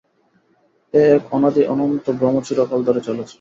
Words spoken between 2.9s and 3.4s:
চলেছে।